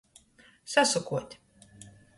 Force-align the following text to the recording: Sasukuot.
Sasukuot. 0.71 1.29